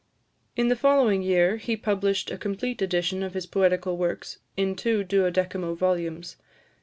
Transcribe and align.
In 0.55 0.69
the 0.69 0.75
following 0.75 1.21
year, 1.21 1.57
he 1.57 1.77
published 1.77 2.31
a 2.31 2.37
complete 2.39 2.81
edition 2.81 3.21
of 3.21 3.35
his 3.35 3.45
poetical 3.45 3.97
works, 3.97 4.39
in 4.57 4.75
two 4.75 5.03
duodecimo 5.03 5.75
volumes. 5.75 6.37